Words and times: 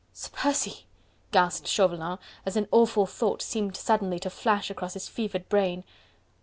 "Sir 0.13 0.31
Percy!..." 0.33 0.87
gasped 1.31 1.67
Chauvelin, 1.67 2.17
as 2.43 2.57
an 2.57 2.67
awful 2.71 3.05
thought 3.05 3.43
seemed 3.43 3.77
suddenly 3.77 4.17
to 4.21 4.31
flash 4.31 4.71
across 4.71 4.95
his 4.95 5.07
fevered 5.07 5.47
brain. 5.47 5.83